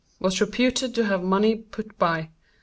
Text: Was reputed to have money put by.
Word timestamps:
Was 0.19 0.41
reputed 0.41 0.95
to 0.95 1.05
have 1.05 1.21
money 1.21 1.55
put 1.55 1.95
by. 1.99 2.29